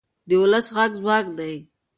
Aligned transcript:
د 0.27 0.31
ولس 0.41 0.67
غږ 0.75 0.91
ځواک 1.01 1.25
دی 1.37 1.55